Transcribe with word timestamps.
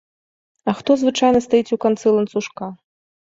А 0.71 0.73
хто 0.79 0.95
звычайна 1.01 1.41
стаіць 1.47 1.73
у 1.77 1.79
канцы 1.85 2.07
ланцужка? 2.17 2.73